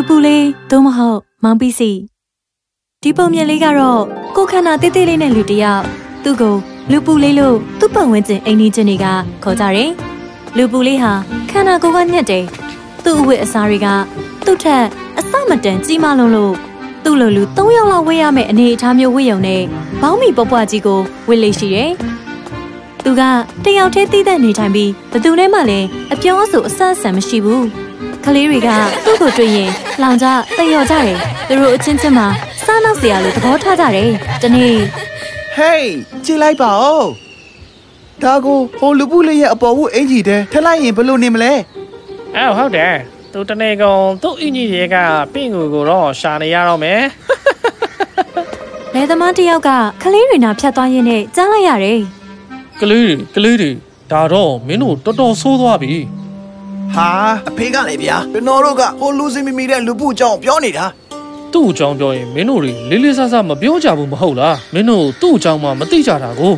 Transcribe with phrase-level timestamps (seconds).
[0.00, 1.90] လူပူလေးသို့မဟုတ်မောင်ပီစီ
[3.02, 4.02] ဒီပုံမြင်လေးကတော့
[4.36, 5.82] ကိုခန္ဓာတေးသေးလေးနဲ့လူတယောက်
[6.22, 6.54] သူ့ကို
[6.90, 9.06] လူပူလေးလို့သူ့ပတ်ဝန်းကျင်အိမ်နီးချင်းတွေက
[9.42, 9.90] ခေါ်ကြတယ်
[10.56, 11.12] လူပူလေးဟာ
[11.50, 12.44] ခန္ဓာကိုယ်ကညက်တယ်
[13.04, 13.86] သူ့အဝတ်အစားတွေက
[14.44, 14.84] သူ့ထက်
[15.18, 16.54] အစမတန်ကြီးမားလုံးလို့
[17.04, 19.62] သူ့လိုလူ၃ယောက်လောက်ဝေးရမယ့်အနေအထားမျိုးဝေးရုံနဲ့
[20.00, 21.90] ဘောင်းမီပွားပွားကြီးကိုဝေးလေးရှိတယ်
[23.04, 23.22] သူက
[23.64, 27.87] တယောက်တည်းတည်တဲ့နေထိုင်ပြီးဘသူနဲ့မှလည်းအပြောအဆိုအဆအဆန်မရှိဘူး
[28.24, 28.68] ကလေးတွေက
[29.04, 29.70] သူ့ကိုတွေ့ရင်
[30.02, 31.16] လောင်ကြတိတ်ရော်ကြတယ်
[31.48, 32.26] သူတို့အချင်းချင်းမှာ
[32.64, 34.10] စားနောက်စရာလိုသဘောထားကြတယ်
[34.42, 34.76] တနေ့
[35.58, 35.82] Hey
[36.24, 37.06] ကြည့်လိုက်ပါဦး
[38.22, 41.52] ဒါကိုဟိုလူပုလေးရဲ့အပေါ်ဘူးအင်ကြီးတဲထလိုက်ရင်ဘယ်လိုနေမလဲ
[42.36, 42.94] အော်ဟုတ်တယ်
[43.32, 44.96] သူတနေ့ကောင်သူ့အင်ကြီးရဲ့က
[45.32, 47.02] ပင့်ကိုကိုတော့ရှာနေရတော့မယ်
[48.94, 49.70] လယ်သမားတယောက်က
[50.02, 52.00] ကလေးတွေနာဖြတ်သွားရင်းနဲ့ကြားလိုက်ရတယ်
[52.80, 53.70] ကလေးတွေကလေးတွေ
[54.12, 55.92] ဒါတော့မင်းတို့တော်တော်ဆိုးသွားပြီ
[56.94, 57.08] ဟာ
[57.48, 60.84] အဖေကလည်းဗျာကျွန်တော်တို့ကဟိုလူစင်မီမီတဲ့လူပုအကြောင်းပြောနေတာ
[61.52, 66.54] သူ့အကြောင်းပြောရင်မင်းတို့တွေလေးလေးဆဆမပြောကြဘူးမဟုတ်လားမင်းတို့သူ့အကြောင်းမှမသိကြတာကို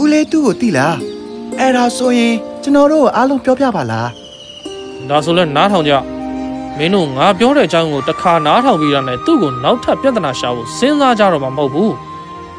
[0.00, 0.96] ဦးလေးသူ့ကိုတိလား
[1.58, 4.08] အဲ့ဒါဆိုရင်ကျွန်တော်တို့အားလုံးပြောပြပါလား
[5.08, 5.92] ဒါဆိုလဲနားထောင်ကြ
[6.78, 11.94] မင်းတို့ငါပြောတဲ့အကြောင်းကိုတစ်ခါနားထောင်ပြီးတာနဲ့သူ့ကိုနောက်ထပ်ပြဿနာရှာဖို့စဉ်းစားကြတော့မှာမဟုတ်ဘူး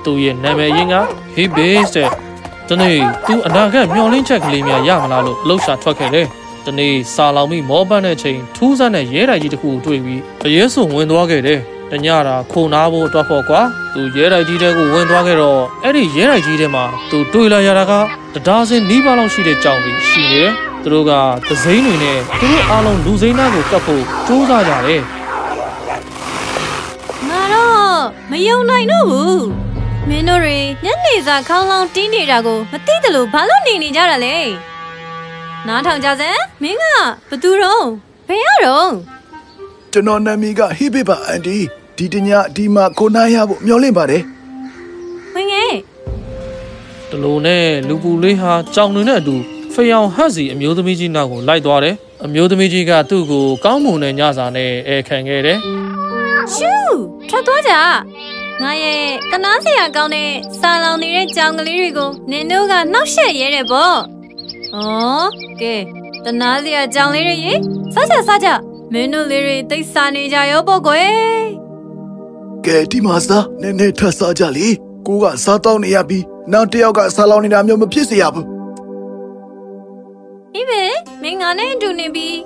[0.04, 0.96] သူရဲ့နာမည်ရင်းက
[1.36, 2.02] Hey Base
[2.72, 6.28] တဲ့ဒီနေ့သူအနာဂတ်မျှော်လင့်ချက်ကလေးများရမလားလို့လှုပ်ရှားထွက်ခဲ့တယ်
[6.66, 11.60] ဒီနေ့စာလောင်ပြီးမောပန်းတဲ့ချိန်ထူးဆန်းတဲ့ရဲတိုက်ကြီးတစ်ခုကိုတွေ့ပြီးအရေးစုံဝင်သွားခဲ့တယ်
[11.92, 13.62] တညတာခုံနာဖို့အတွက်ဖို့ကွာ
[13.94, 17.94] သူရဲတိုက်ကြီးတဲ့ကိုဝင်သွားခဲ့တော့အဲ့ဒီရဲတိုက်ကြီးထဲမှာသူတွေ့လာရတာက
[18.36, 20.52] တဒါစင်နီးပါးလောက်ရှိတဲ့ကြောင်ကြီးရှိနေတယ်
[20.84, 21.12] သူတို့က
[21.48, 25.02] သစိမ်းတွေနဲ့သူတို့အားလုံးလူစိမ်းသားကိုကတ်ဖို့စူးစမ်းကြတယ်
[27.30, 29.71] ငါတော့မယုံနိုင်တော့ဘူး
[30.10, 34.36] မင်းတို့တွေညနေစာခေါင်းလောင်းတင်းနေတာကိုမသိတယ်လို့ဘာလို့နေနေကြတာလဲ
[35.68, 36.84] နားထောင်ကြစမ်းမင်းက
[37.30, 37.86] ဘသူတော့
[38.28, 38.92] ဘယ်ရတော့
[39.92, 41.58] ကျွန်တော်နာမည်ကဟိဘိပါအန်ဒီ
[41.98, 44.24] ဒီတညဒီမှာကိုနာရဖို့မျှော်လင့်ပါတယ်
[45.34, 45.74] ဝင်ငယ်
[47.09, 49.36] ဒီလိုနဲ့လူပူလေးဟာကြောင်တွေနဲ့အတူ
[49.74, 55.59] ဖျောင်ဟတ်စီအမျိုးသမီးကြီးနောက်ကိုလိုက်သွားတယ်အမျိုးသမီးကြီးကသူ့ကိုကောင်းမွန်တဲ့ညစာနဲ့အဲခံခဲ့တယ်
[56.56, 56.74] ရှူ
[57.30, 57.74] ထွက်သွားကြ
[58.59, 60.29] ငါရဲ့တနာစရာကောင်းတဲ့
[60.59, 63.95] စာလောင်နေတဲ့ကြောင်ကလေးတွေကိုနင်တို့ကနှောက်ရှက်ရဲတယ်ပေါ့
[64.75, 64.78] ဩ
[65.62, 65.75] ကဲ
[66.25, 67.53] တနာစရာကြောင်လေးတွေရေ
[67.94, 68.50] စားကြစားကြ
[68.94, 71.12] မင်းတို့လေးတွေသိစားနေကြရောပေါ့ကွယ်
[72.66, 74.68] ကဲဒီမှာစားနည်းနည်းထပ်စားကြလေ
[75.07, 78.45] ကိုကစားတော့နေရပြီးနောက်တစ်ယောက်ကစားလောင်နေတာမျိုးမဖြစ်စေရဘူး
[80.53, 80.81] ဒီပဲ
[81.22, 82.38] မင်းငါနဲ့အတူနေပြီး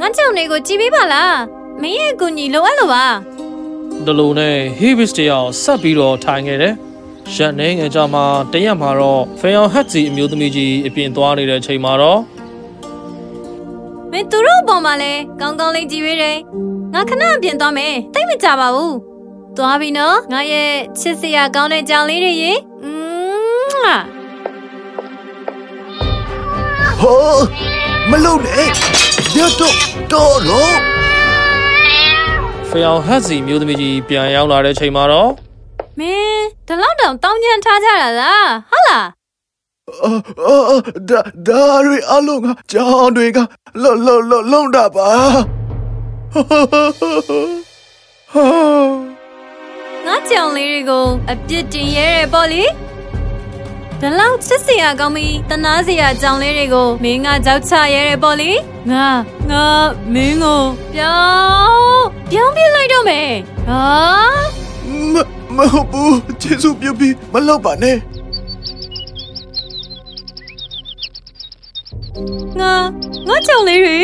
[0.00, 1.36] ငါကြောင်တွေကိုကြည်ပေးပါလား
[1.82, 3.04] မင်းရဲ့အကူညီလိုအပ်လို့ပါ
[4.06, 6.74] ဒလိုနဲ့ Hibis တယောက်ဆက်ပြီးတော့ထိုင်ခဲ့တယ်။
[7.34, 12.20] ရက်နေငယ်ကြမှာတရက်မှာတော့ဖေယောင်ဟက်စီအမျိုးသမီးကြီးအပြင်သွားနေတဲ့အချိန်မှာတော့
[14.12, 16.36] မင်းသူတို့ပေါ်မှာလဲကောင်းကောင်းလေးကြည့်ရတယ်။
[16.94, 18.92] ငါခဏအပြင်သွားမယ်။တိတ်မကြပါဘူး။
[19.56, 20.70] သွားပြီနော်။ငါရဲ့
[21.00, 22.52] ချစ်စရာကောင်းတဲ့ကြောင်လေးတွေရေ။
[22.84, 22.90] อื
[23.84, 23.86] ม
[27.00, 27.36] ဟော
[28.10, 28.66] မလုံနဲ့
[29.38, 29.74] ရတော့
[30.12, 30.97] တော်တော့
[32.72, 35.30] ဖျောင်ဟတ်စီအမျိုးသမီးကြီးပြန်ရောက်လာတဲ့အချိန်မှာတော့
[35.98, 39.06] မင်းဒီလောက်တောင်တောင်းကျမ်းထားကြတာလားဟုတ်လား
[40.02, 43.38] အာအာဒါဒါရီအလုံးကကြောင်တွေက
[43.82, 45.10] လုံလုံလုံလုံတာပါ
[48.32, 48.44] ဟာ
[50.06, 52.64] ငါကြောင်လေးတွေကိုအပြစ်တင်ရဲတယ်ပေါ့လေ
[54.00, 58.50] ဒီလောက်ချစ်စရာကောင်းပြီးတနာစရာကြောင်လေးတွေကိုမင်းကကြောက်ချရဲတယ်ပေါ့လေ
[58.90, 59.06] ငါ
[59.50, 59.66] ငါ
[60.14, 60.62] မင်းကို
[60.94, 63.30] ပြောင်းပြောင်းပြလိုက်တော့မယ်
[63.68, 63.82] ဟာ
[65.12, 65.16] မ
[65.56, 67.96] မဟုတ်ဘူးကျေးဇူးပြုပြီးမလုပ်ပါနဲ့
[72.60, 72.74] ငါ
[73.28, 73.98] ငါကြောင်လေးတွေ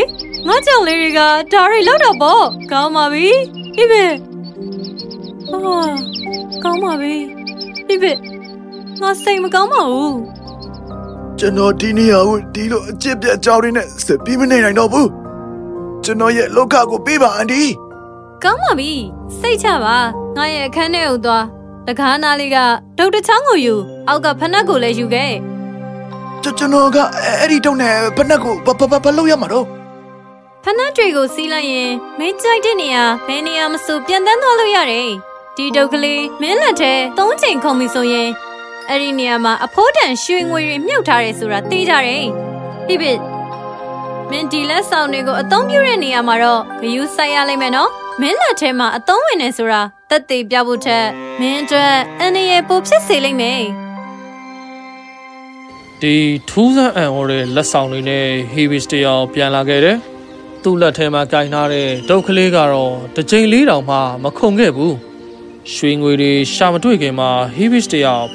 [0.49, 1.21] ငါကြောင်လေးတွေက
[1.53, 3.29] ဒါတွေလောက်တော့ပေါ့ကောင်းပါပြီ
[3.77, 4.05] ဒီပဲ
[5.51, 5.59] အာ
[6.65, 7.15] ကောင်းပါပြီ
[7.89, 8.13] ဒီပဲ
[9.03, 10.17] ငါစိတ်မကောင်းပါဘူး
[11.39, 15.09] ကျွန်တော်ဒီနေရာကိုဒီလိုအကျစ်ပြတ်ကြောင်တွေနဲ့စပီးမနေနိုင်တော့ဘူး
[16.05, 17.63] ကျွန်တော်ရဲ့လောကကိုပေးပါအန်ဒီ
[18.45, 18.93] ကောင်းပါပြီ
[19.39, 19.97] စိတ်ချပါ
[20.37, 21.45] ငါရဲ့အခန်းထဲကိုသွား
[21.87, 22.57] တကားနာလေးက
[22.99, 23.75] ဒုတ်တချောင်းကိုယူ
[24.09, 25.33] အောက်ကဖနက်ကိုလည်းယူခဲ့
[26.43, 26.99] ကျွန်ကျွန်တော်က
[27.41, 29.67] အဲ့ဒီတော့နဲ့ဘယ်နှက်ကိုဘဘဘဘလို့ရမှာတော့
[30.65, 35.11] ဖနက်တွေကိုစီးလိုက်ရင်မင်းကြိုက်တဲ့နေရာဘယ်နေရာမဆိုပြန်တန်းသွားလို့ရတယ်
[35.57, 38.29] ဒီဒုတ်ကလေးမင်းလက်ထဲသုံးချိန်ခုံပြီဆိုရင်
[38.91, 42.25] အဲ့ဒီနေရာမှာအဖိုးတန်ရွှေငွေတွေမြုပ်ထားတယ်ဆိုတာသိကြတယ်
[42.89, 43.19] ဒီဘစ်
[44.31, 47.91] မင်းဒီလက်ဆောင်တွေကိုအသုံးပြုတဲ့နေရာမှာတော့ဂယူးဆိုင်ရလိမ့်မယ်နော်
[48.21, 51.07] မင်းလက်ထဲမှာအသုံးဝင်နေဆိုတာတက်သေးပြဖို့ထက်
[51.41, 53.63] မင်းအတွက်အနေရပိုဖြစ်စေလိမ့်မယ်
[56.01, 56.15] ဒီ
[56.49, 59.99] ထူးဆန်းအံ့ဩတဲ့လက်ဆောင်တွေနဲ့ဟီဘစ်တယောက်ပြန်လာခဲ့တယ်
[60.63, 64.97] သူ့လက်ထဲမှာကင်ထားတဲ့ဒုတ်ကလေးကတော့တစ်ချိန်လေးတောင်မှမခုန်ခဲ့ဘူး
[65.73, 68.27] ရွှေငွေတွေရှာမတွေ့ခင်မှာဟီဘစ်တယောက်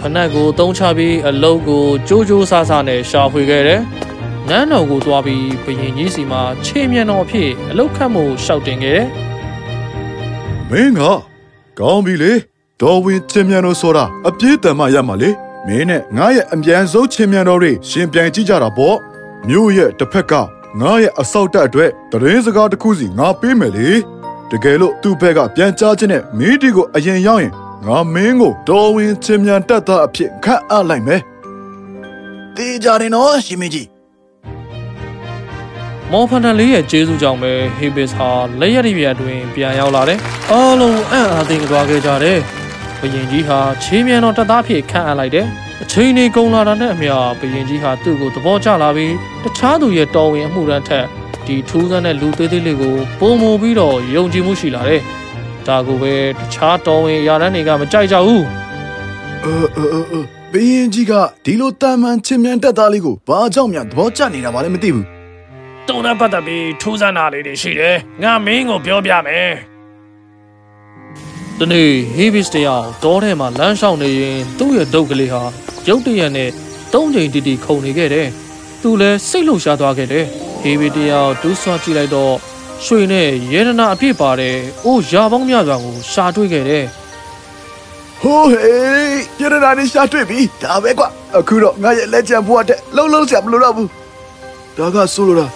[0.00, 3.80] ဖနက်ကိုတုံးချပြီးအလုတ်ကိုကြိုးကြိုးဆဆနဲ့ရှာဖွေခဲ့တယ်
[4.48, 9.06] နန်းတော်ကိုသွားပြီးဘယင်ကြီးစီမှာခြေမြန်တော်အဖြစ်အလုတ်ခတ်မှုရှောက်တင်ခဲ့တယ်
[10.70, 11.00] မင်းက
[11.78, 12.32] ကောင်းပြီလေ
[12.80, 15.30] တော်ဝင်ချင်းမြန်တော်ဆိုတာအပြည့်တန်မှရမှာလေ
[15.66, 18.96] မင်းနဲ့ငါရဲ့အမြန်ဆုံးချင်းမြန်တော်တွေရှင်ပြန်ကြည့်ကြတာပေါ့
[19.48, 20.32] မြို့ရဲ့တစ်ဖက်က
[20.80, 23.90] ငါရဲ့အဆောက်တက်အတွက်တရင်စကားတစ်ခုစီငါပေးမယ်လေ
[24.50, 27.52] တကယ်လို့သူ့ဘက်ကပြန်ကြားခြင်းနဲ့မင်းဒီကိုအရင်ရောက်ရင်
[27.86, 31.20] ငါမင်းကိုတော်ဝင်ချင်းမြန်တက်တာအဖြစ်ခန့်အပ်လိုက်မယ်
[32.56, 33.88] တေးကြတယ်နော်ရှင်မကြီး
[36.10, 38.28] မော်ဖန်တန်လေးရဲ့ကျေးဇူးကြောင့်ပဲဟေဘစ်ဟာ
[38.60, 40.18] လက်ရည်ရည်အတွင်းပြန်ရောက်လာတယ်။
[40.50, 42.38] အားလုံးအံ့အားသင့်ကြွားခဲ့ကြတယ်။
[43.00, 45.46] ဘယင်ကြီးဟာချေးမြန်တော်တက်သားဖြစ်ခန့်အပ်လိုက်တယ်။
[45.82, 51.04] အချိန်ကြီးကုန်လာတာနဲ့အမျှဘယင်ကြီးဟာသူ့ကိုသဘောကျလာပြီးတခြားသူရဲ့တော်ဝင်အမှုရန်ထက်
[51.46, 55.02] ဒီထူးဆန်းတဲ့လူသေးသေးလေးကိုပုံမူပြီးတော့ယုံကြည်မှုရှိလာတယ်။
[55.66, 58.42] ဒါကိုပဲတခြားတော်ဝင်ရာတန်းတွေကမကြိုက်ကြဘူး။
[59.44, 60.20] အဲအဲအဲ
[60.52, 61.12] ဘီရင်ကြီးက
[61.44, 65.06] ဒီလိုတာမန်ချင်းမြန်တက်သားလေးကိုဘာကြောင့်များသဘောကျနေတာမှလည်းမသိဘူး
[65.88, 69.48] တုံနဲ့ပတ်သက်ပြီးထူးဆန်းတာလေးတွေရှိတယ်။ငါမင်းကိုပြောပြမယ်။
[71.58, 75.42] ဒီနေ့ဟေးဘစ်တယောက်တောထဲမှာလမ်းလျှောက်နေရင်သူ့ရဲ့ဒုတ်ကလေးဟာ
[75.88, 76.50] ရုတ်တရက်နဲ့
[76.92, 78.26] သုံးချိန်တီတီခုန်နေခဲ့တယ်။
[78.82, 80.24] သူလည်းစိတ်လှုပ်ရှားသွားခဲ့တယ်။
[80.62, 82.34] ဟေးဘစ်တယောက်တူးဆွားကြည့်လိုက်တော့
[82.84, 86.84] ရွှေနဲ့ရဲဒနာအပြည့်ပါတဲ့အိုးရာပေါင်းများစွာကိုရှာတွေ့ခဲ့တယ်
[88.20, 93.88] ဟိုးဟေးရရနာနေရှာတွေ့ပြီဒါပဲကွာအခုတော့ငါရဲ့လက်ချံဘွားတဲ့လုံးလုံးဆရာမလိုတော့ဘူး
[94.76, 95.46] ဒါကဆိုလိုတာ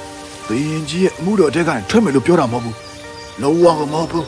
[0.46, 2.76] ဘီရင်ကြီးရဲ့အမှုတော်တဲ့ကနေထွက်မယ်လို့ပြောတာမဟုတ်ဘူး
[3.42, 4.26] လုံးဝမဟုတ်ဘူး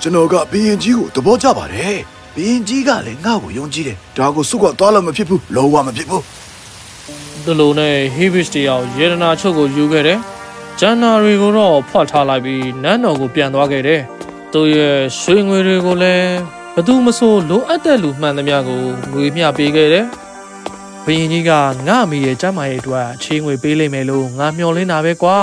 [0.00, 1.96] ကျွန်တော်ကဘီရင်ကြီးကိုသဘောကျပါတယ်
[2.34, 6.22] ဘီရင်ကြီးကလည်းငါ့ကိုယုံကြည်တယ်ဒါကိုစုကသွားလို့မဖြစ်ဘူးလုံးဝမဖြစ်ဘူး။
[7.44, 10.18] ဒီလိုနဲ့ဟေးဘစ်တယောက်ရဲဒနာချုပ်ကိုယူခဲ့တယ်။
[10.80, 14.00] ဂျန်နာရီကိုတော့ဖွက်ထားလိုက်ပြီးနန်းတော်ကိုပြန်သွားခဲ့တယ်။
[14.52, 16.32] သူရဲ့ရွှေငွေတွေကိုလည်း
[16.74, 18.82] ဘသူမဆိုလိုအပ်တဲ့လူမှန်သမျှကို
[19.12, 20.06] ငွေမျှပေးခဲ့တယ်။
[21.04, 21.50] ဘယင်ကြီးက
[21.86, 25.36] ငါအမိရဲ့ကျမ်းမာရေးအတွက်အချင်းငွေပေးလိမ့်မယ်လို့ငါမျှော်လင့်တာပဲကွာ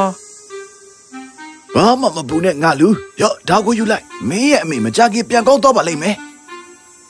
[1.75, 2.87] ဘာမှမပူနဲ့ငါလူ
[3.21, 6.15] ရော့ဒါကိုယူလိုက်မင်းရဲ့အမေမကြခင်ပြန်ကောင်းတော့ပါလိမ့်မယ်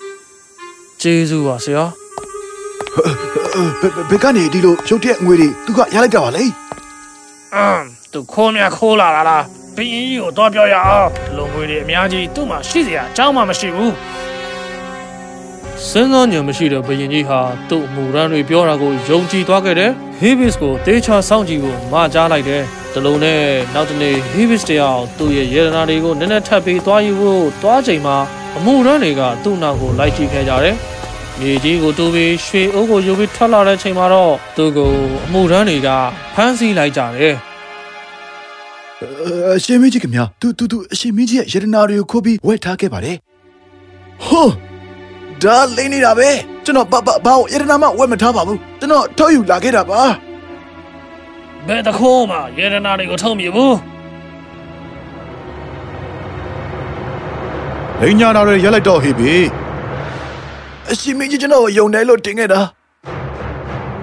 [1.01, 1.83] ။ကျေးဇူးပါဆရာ
[3.81, 6.43] ဘယ်ဘယ်ကနေဒီလိုရုတ်တရက်ငွေတွေသူကရလိုက်တာပါလေ။
[7.55, 9.43] အမ် သူခိုးမြခိုးလာတာလား။
[9.75, 13.91] ဘယင်ကြီးကိုတော့ပြောရအောင်။ဒီလိုငွေတွေအများကြီးသူ့မှာရှိစရာအကြောင်းမှမရှိဘူး။
[15.89, 17.39] စဉ်းစားညံမရှိတဲ့ဘယင်ကြီးဟာ
[17.69, 22.61] သူ့အမူရန်တွေပြောတာကိုယုံကြည်သွားခဲ့တယ်။ဟေးဘစ်ကိုတေချာစောင့်ကြည့်ဖို့မှာကြားလိုက်တယ်။
[22.93, 23.41] ဒီလိုနဲ့
[23.73, 28.17] နောက်တနေ့ဟေးဘစ်တယောက်သူ့ရဲ့ယေရနာတွေကိုနည်းနည်းထပ်ပြီးသွားယူဖို့သွားချိန်မှာ
[28.57, 30.75] အမူရန်တွေကသူ့နောက်ကိုလိုက်ကြည့်ခဲ့ကြတယ်။
[31.39, 34.91] မြေကြီးကိုတူပြီးရွှေအိုးကိုယူပြီးထွက်လာတဲ့ချိန်မှာတော့သူ့ကို
[35.25, 35.89] အမှုရန်တွေက
[36.35, 37.35] ဖမ်းဆီးလိုက်ကြတယ်။
[39.55, 43.17] အရှင်မင်းကြီးခင်ဗျာသူသူသူအရှင်မင်းကြီးရဲ့ယရနာတွေကိုခိုးပြီးဝက်ထားခဲ့ပါတယ်
[44.25, 44.53] ဟိုး
[45.43, 46.29] ဒါလိမ့်နေတာပဲ
[46.65, 50.01] ကျွန်တော်ဘာဘာဘာကိုယရနာမှဝက်မထားပါဘူးကျွန်တော်ထုတ်ယူလာခဲ့တာပါ
[51.67, 53.75] ဘယ်တခိုးမှရေဒနာတွေကိုထုံမြဘူး
[58.01, 59.33] လိန်ညာနာတွေရက်လိုက်တော့ဟေးပြီ
[60.91, 62.59] အရှင်မင်းကြီးကျွန်တော်ကိုယုံတယ်လို့တင်ခဲ့တာ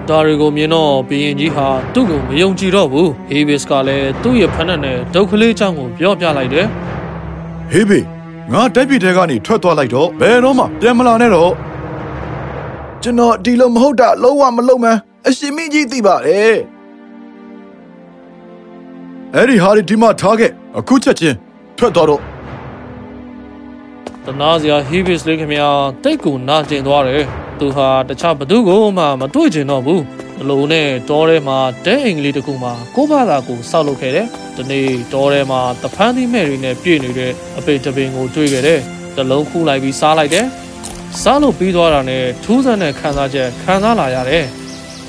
[0.09, 6.67] ဒါတွေကိုမြင်တော့ဘီရင်ကြီးဟာသူ့ကိုမယုံကြည်တော့ဘူးဟေးဘစ်ကလည်းသူ့ရဲ့ဖက်နဲ့နဲ့ဒုက္ခလေးချောင်းကိုပြောပြလိုက်တယ်
[7.71, 7.99] ဟေးပြီ
[8.51, 11.51] ငါတိုက်ပြည်ထဲကနေထွက်သွားလိုက်တော့ဘယ်တော့မှပြန်မလာနဲ့တော့
[13.03, 16.55] ကျွန်တော်ဒီလိုမဟုတ်တာလုံးဝမလုံးမန်းအရှင်မင်းကြီးသိပါတယ်
[19.35, 21.35] အဲ့ဒီဟာဒီဒီမှာထားခဲ့အခုချက်ချင်း
[21.77, 22.21] ထွက်သွားတော့
[24.25, 25.69] တနာစရာဟေးဘစ်လေးခင်ဗျာ
[26.03, 27.25] တိတ်ကိုနာကျင်သွားတယ်
[27.63, 30.03] သူဟာတခြားဘသူကိုမှမတွေ့ကျင်တော့ဘူး
[30.41, 38.79] အလုံးနဲ့တောထဲမှာတဲအိမ်ကလေးတစ်ခုမှာကိုယ့်ဘာသာကိုစောက်လုပ်ခဲ့တယ်ဒီနေ့တောထဲမှာတဖန်းသီးမဲ့တွေနဲ့ပြည့်နေတဲ့အပေတပင်ကိုတွေ့ခဲ့တယ်
[39.17, 40.45] တလုံးခူးလိုက်ပြီးစားလိုက်တယ်
[41.21, 44.45] စားလို့ပြီးသွားတာနဲ့ထူးဆန်းတဲ့ခံစားချက်ခံစားလာရတယ်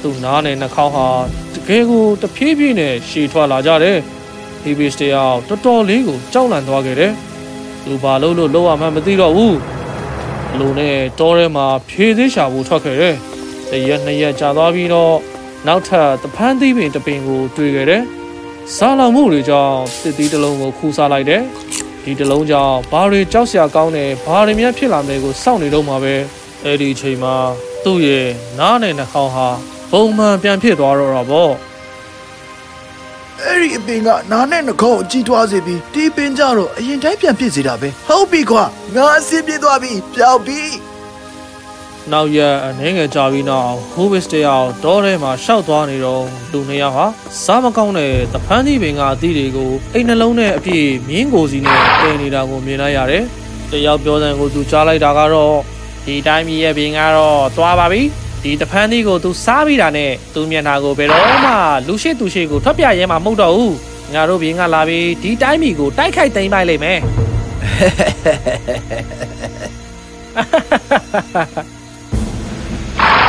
[0.02, 1.06] သူ့နားနဲ့နှာခေါင်းဟာ
[1.54, 3.98] တကယ်ကိုတဖြည်းဖြည်းနဲ့ရှည်ထွက်လာကြတယ်
[4.62, 7.12] ဟေးဘစ်တယောက်တော်တော်လေးကိုကြောက်လန့်သွားခဲ့တယ်
[7.84, 9.83] သူဘာလို့လို့လောက်ရမှန်းမသိတော့ဘူးအ
[10.60, 13.16] လိုနဲ့တောထဲမှာဖြေးသေးရှာဖို့ထွက်ခဲ့တယ်
[13.70, 15.14] တရက်နှစ်ရက်ကြာသွားပြီးတော့
[15.66, 18.02] နောက်ထပ်တပန်းသီးပင်တစ်ပင်ကိုတွေ့ခဲ့တယ်
[18.76, 21.42] စားလောင်မှုတွေကြောင့်တစ်သီးတစ်လုံးကိုခူးစားလိုက်တယ်
[22.04, 26.14] ဒီတစ်လုံးကြောင့်ဘာတွေကြောက်စရာကောင်းတယ်ဘာတွေများဖြစ်လာမလဲကိုစောင့်နေတော့မှာပဲ
[26.64, 27.34] အဲ့ဒီအချိန်မှာ
[27.84, 28.26] သူ့ရဲ့
[28.58, 29.48] နားနဲ့နှာခေါင်းဟာ
[29.92, 31.52] ပုံမှန်ပြန်ဖြစ်သွားတော့တာပေါ့
[33.46, 40.60] အဲ့ဒီအပင်ကနားနဲ့နှာခေါင်းကိုကြီးထွားစေပြီးဒီပင်ကြတော့အရင်တိုင်းပြန်ဖြစ်စေတာပဲဟုတ်ပြီခွာငါအစင်းပြေးသွားပြီပျောက်ပြီ
[42.12, 47.06] နောက်ရက်အနေငယ်ကြာပြီးနောက်ဟိုးဘစ်တယောက်တောထဲမှာရှောက်သွားနေတော့လူနှစ်ယောက်ဟာ
[47.44, 53.24] စားမကောင်းတဲ့တဖန်းသီးပင်ကအသီးတွေကိုအိမ်နှလုံးနဲ့အပြည့်မြင်းကိုစီနဲ့တည်နေတာကိုမြင်လိုက်ရတယ်။
[53.70, 55.56] တယောက်ပြောတဲ့ကိုသူကြားလိုက်တာကတော့
[56.04, 58.02] ဒီတိုင်းပြည်ရဲ့ပင်ကတော့သွားပါပြီ။
[58.44, 61.52] ဒီတဖန်းသီးကိုသူစားပြီးတာနဲ့သူမျက်နှာကိုဘယ်တော့မှ
[61.86, 63.72] လူရှိသူရှိကိုထွက်ပြရဲမှာမဟုတ်တော့ဘူး။
[64.14, 66.98] ငါတို့ဘင်ကလာပြီးဒီတိုင်းပြည်ကိုတိုက်ခိုက်သိမ်းပိုက်လိမ့်မယ်။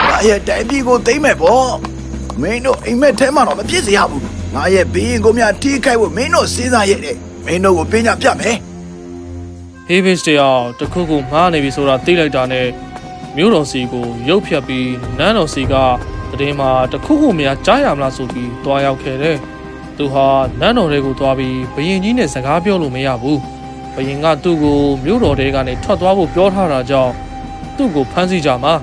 [0.09, 1.69] ငါရဲ့တိုင်ပြည်ကိုသိမ့်မယ်ပေါ့
[2.41, 4.23] မင်းတို့အိမ်မက်ထဲမှာတော့မဖြစ်စေရဘူး
[4.55, 8.57] ငါရဲ့ဘေးရင်ကိုများထိခိုက်ဖို့မင်းတို့စဉ်းစားရတယ်မင်းတို့ကိုပညာပြမယ်
[9.87, 12.65] ဟေးဘစ်တယောက်တခုခုမှားနေပြီဆိုတာသိလိုက်တာနဲ့
[13.37, 15.73] မြို့တော်စီကိုရုပ်ဖြတ်ပြီးနန်းတော်စီက
[16.39, 19.37] တည်င်းမှာတခုခုများကြားရမလားဆိုပြီးတွားရောက်ခဲ့တယ်။
[19.97, 20.27] သူဟာ
[20.59, 23.37] နန်းတော်တွေကိုတွားပြီးဘရင်ကြီးနဲ့စကားပြောလို့မရဘူး။
[23.95, 27.13] ဘရင်ကသူ့ကိုမြို့တော်တွေကနေထွက်သွားဖို့ပြောထားတာကြောင့်
[27.77, 28.73] သူ့ကိုဖမ်းဆီးကြမှာ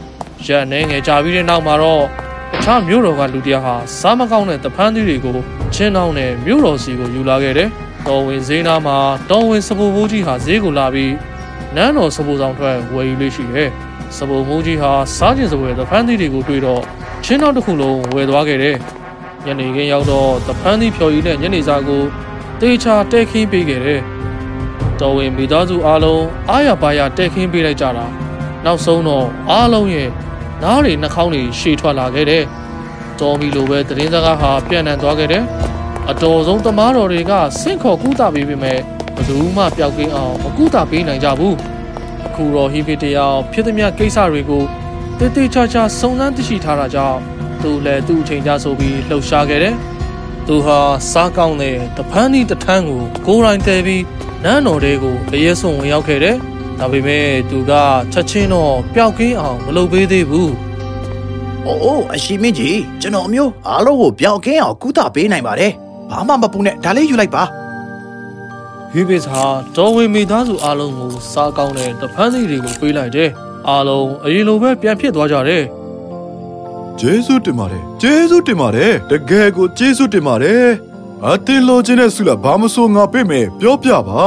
[0.46, 2.04] ။ရက်နေငယ်ကြာပြီးတဲ့နောက်မှာတော့
[2.54, 5.36] အခြားမြို့တော်ကလူတစ်ယောက်ဟာစားမကောင်းတဲ့တဖန်းသီးတွေကို
[5.74, 7.68] ချင်းနှောင်းနဲ့မြို့တော်စီကိုယူလာခဲ့တယ်။
[8.06, 8.96] တော်ဝင်ဈေးနာမှာ
[9.30, 11.12] တော်ဝင်စပူဘိုးကြီးဟာဈေးကိုလာပြီး
[11.76, 13.70] နန်းတော်စပူဆောင်ထွက်ဝယ်ယူလေးရှိတယ်။
[14.16, 16.82] စပူဘိုးကြီးဟာစားကျင်စပွဲတဖန်းသီးတွေကိုတွေ့တော့
[17.24, 18.76] ချင်းနှောင်းတစ်ခုလုံးဝယ်သွားခဲ့တယ်။
[19.46, 22.02] ညနေခင်းရောက်တော့တဖန်းသီးဖြော်ရည်နဲ့ညနေစာကို
[22.60, 24.00] တေချာတဲခင်းပေးခဲ့တယ်။
[25.00, 28.04] တော်ဝင်မိသားစုအားလုံးအားရပါရတဲခင်းပေးလိုက်ကြတာ။
[28.64, 30.08] နောက်ဆုံးတော့အားလုံးရဲ့
[30.62, 32.44] နားတွေနှာခေါင်းတွေရှည်ထွက်လာခဲ့တယ်။
[33.20, 35.44] တော်မီလိုပဲသတင်းစကားဟာပြန့်နှံ့သွားခဲ့တယ်။
[36.10, 38.78] အတော်ဆုံးသမားတော်တွေကစင့်ခေါ်ကူတာပေးပေမဲ့
[39.14, 41.56] ဘယ်သူမှပျောက်ကင်းအောင်မကူတာပေးနိုင်ကြဘူး။
[42.26, 44.64] အခုတော့ဟီဖီတယောက်ဖြစ်သမျှကိစ္စတွေကို
[45.18, 47.18] တေးသေးချာချာစုံစမ်းသိရှိထားတာကြောင့်
[47.62, 49.74] သူလည်းသူ့အချိန်ကြာဆိုပြီးလှုပ်ရှားခဲ့တယ်။
[50.46, 50.78] သူဟာ
[51.12, 54.04] စားကောင်းတဲ့တပန်းဒီတထန်းကိုကိုယ်တိုင်တည်ပြီး
[54.44, 56.36] နန်းတော်တွေကိုအရေးဆုံးဝင်ရောက်ခဲ့တယ်။
[56.78, 57.72] ဒါပေမဲ့သူက
[58.12, 60.50] ချက်ချင်းတော့ပျောက်ကင်းအောင်မလုပ်ပေးသေးဘူး။
[61.66, 65.72] အိုးအရှိမင်းကြီးကျွန်တော်အမျိုးအားလုံးကိုပြောင်းကင်းအောင်ကုသပေးနိုင်ပါတယ်
[66.10, 67.42] ဘာမှမပူနဲ့ဒါလေးယူလိုက်ပါ
[68.92, 69.42] ဟီဘစ်ဟာ
[69.76, 73.30] တော်ဝင်မိသားစုအားလုံးကိုစားကောင်းတဲ့တဖန်းစီတွေကိုပေးလိုက်တယ်။
[73.68, 75.64] အားလုံးအရင်လိုပဲပြန်ဖြစ်သွားကြတယ်
[77.00, 80.66] ကျေးဇူးတင်ပါတယ်ကျေးဇူးတင်ပါတယ်တကယ်ကိုကျေးဇူးတင်ပါတယ်
[81.26, 84.24] အတင်းလိုချင်တဲ့ဆုလာဘာမဆိုငါပေးမယ်ပြောပြပါ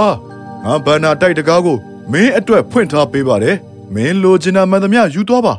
[0.63, 1.77] ငါဘန္နာတိုက်တကားကို
[2.11, 3.55] မင်းအတွက်ဖွင့်ထားပေးပါတယ်
[3.93, 5.53] မင်းလိုချင်တာမှန်သမျှယူသွားပါ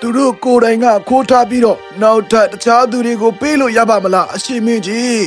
[0.00, 5.26] သူတို့ကိုယ်တိုင်ကခိုးထားပြီးတော့နောက်ထပ်တခြားသူတွေကိုပေးလို့ရပါမလားအရှိမင်းကြီး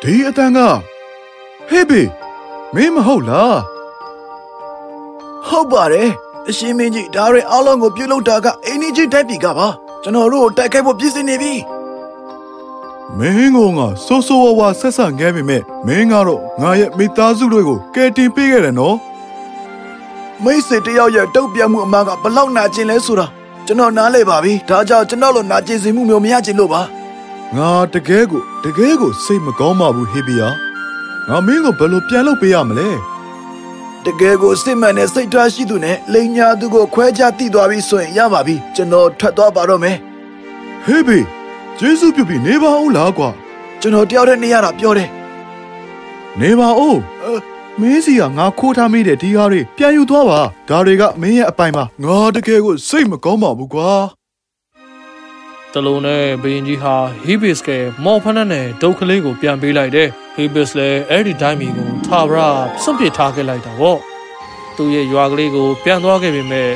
[0.00, 0.58] ဒီအတန်က
[1.68, 2.02] ဟေးဘေ
[2.74, 3.58] မင်းမဟုတ်လား
[5.46, 6.10] ဟုတ်ပါတယ်
[6.48, 9.68] အရှိမင်းကြီးဒါတွေအားလုံးကိုပြုလုပ်တာကအိန္ဒိချင်းတိုက်ပြီကပါ
[10.02, 11.52] ကျွန်တော်တို့ကိုတိုက်ခိုက်ဖို့ပြင်ဆင်နေပြီ
[13.18, 18.96] မင်းကငါဆိုးဆိုးဝါးဝါဆက်ဆံခဲ့ပေမဲ့မင်းကတော့ငါရဲ့မိသားစုတွေကိုကယ်တင်ပေးခဲ့တယ်နော်
[20.42, 23.26] မိတ်ဆွေတယောက်ရဲ့တုတ်ပြတ်မှုအမှန်ကဘလောက်နာကျင်လဲဆိုတာ
[23.66, 26.82] ကျွန်တော်နားလဲပါပြီဒါကြောင့်ကျွန်တော်လိုနာကျင်စေမှုမျိုးမရချင်လို့ပါ
[27.56, 30.48] ငါတကယ်ကိုတကယ်ကိုစိတ်မကောင်းပါဘူးဟေးဘီယာ
[31.28, 32.88] ငါမင်းကိုဘယ်လိုပြန်လုပ်ပေးရမလဲ
[34.04, 39.96] တကယ်ကိုစစ်မှန်တဲ့စိတ်ထားရှိသူနဲ့လိန်ညာသူကိုခွဲခြားတိသွားပြီဆိုရင်ရပါပြီကျွန်တော်ထွက်သွားပါတော့မယ်
[40.84, 41.18] ဟေးဘီ
[41.78, 43.28] ကျေးဇူးပြုပြီးနေပါဦးလားကွာ
[43.80, 45.10] ကျွန်တော်တယောက်တည်းနေရတာပြောတယ်
[46.40, 47.13] နေပါဦးအဲ
[47.80, 53.90] မင်းစီကငါခိုးထားမိတဲ့ဒီဟာတွေပြန်ယူသွားပါဒါတွေကမင်းရဲ့အပိုင်ပါငါတကယ်ကိုစိတ်မကောင်းပါဘူးကွာ။
[55.72, 57.68] တလုံးနဲ့ဘရင်ကြီးဟာဟီဘစ်က
[58.04, 62.40] မော်ဖနက်နဲ့ဒုတ်ကလေးကိုပြန်ပေးလိုက်တယ်။ဟီဘစ်လည်းအဲ့ဒီတိုင်းမီကိုထာဝရ
[62.82, 63.98] စွန့်ပစ်ထားခဲ့လိုက်တာပေါ့။
[64.76, 66.70] သူ့ရဲ့ရွာကလေးကိုပြန်သွားခဲ့ပေမဲ့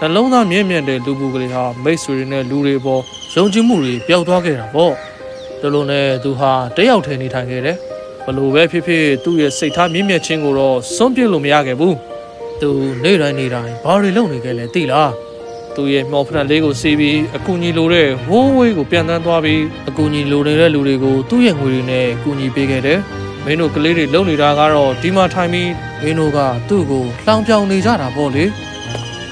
[0.00, 3.02] နှလုံးသားမြင့်မြတ်တဲ့လူပုကလေးဟာမိတ်ဆွေတွေနဲ့လူတွေပေါ်
[3.34, 4.92] ယုံကြည်မှုတွေပျောက်သွားခဲ့တာပေါ့။
[5.62, 7.76] တလုံးနဲ့သူဟာတယောက်တည်းနေထိုင်ခဲ့တယ်။
[8.26, 11.94] ဘလို့ပဲဖြစ်ဖြစ်သူ့ရဲ့စိတ်ထားမြင့်မြတ်ခြင်းကိုတော့စွန့်ပစ်လို့မရခဲ့ဘူး။
[12.60, 12.70] သူ
[13.02, 15.10] နေ့တိုင်းနေ့တိုင်းဘာတွေလုပ်နေခဲ့လဲသိလား။
[15.74, 23.00] သူ့ရဲ့မော်ဖနက်လေးကိုစီးပြီးအကူညီလိုတဲ့ဝိုးဝေးကိုပြန်တန်းသွားပြီးအကူညီလိုနေတဲ့လူတွေကိုသူ့ရဲ့ငွေတွေနဲ့ကူညီပေးခဲ့တယ်။
[23.44, 25.70] မင်းတို့ကလေးတွေလုံနေတာကတော့ဒီမှာထိုင်ပြီး
[26.02, 26.38] မင်းတို့က
[26.68, 28.44] သူ့ကိုလှောင်ပြောင်နေကြတာပေါ့လေ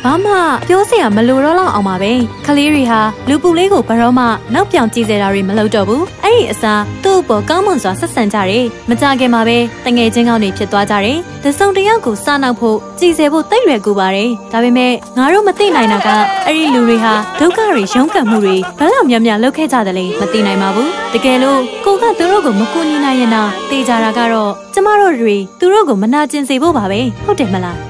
[0.05, 0.33] ဘာမှ
[0.69, 2.13] ပြောစရာမလိုတော့လောက်အောင်ပါပဲ
[2.47, 16.09] ခလေးတွေဟာလူပူလေးကိုဘရောမှနောက်ပြောင်ကြည့်စေတာတွေမလုပ်တော့ဘူးအဲ့ဒီအစားသူ့အပေါ်ကောင်းမွန်စွာဆက်ဆံကြတယ်မကြခင်မှာပဲတငယ်ချင်းကောင်းတွေဖြစ်သွားကြတယ်တစုံတစ်ယောက်ကိုစားနောက်ဖို့ကြည်စေဖို့တိတ်ရွယ်ကူပါတယ်ဒါပေမဲ့ငါတို့မသိနိုင်တာက
[16.47, 27.90] အဲ့ဒီလူတွေဟာဒုက္ခတွေရုန်းကန်မှုတွေဘယ်လောက်များများလုပ်ခဲ့ကြတယ်လဲမသိနိုင်ပါဘူးတကယ်လို့ကိုကသူတို့ကိုမကူညီနိုင်ရင်တော့တေးကြတာကတော့ကျမတို့တွေသူတို့ကိုမနာကျင်စေဖို့ပါပဲဟုတ်တယ်မလား